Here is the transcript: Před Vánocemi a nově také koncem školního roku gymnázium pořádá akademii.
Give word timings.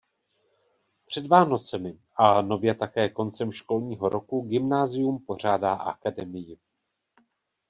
Před 1.05 1.27
Vánocemi 1.27 1.99
a 2.15 2.41
nově 2.41 2.75
také 2.75 3.09
koncem 3.09 3.51
školního 3.51 4.09
roku 4.09 4.41
gymnázium 4.41 5.23
pořádá 5.27 5.73
akademii. 5.73 6.57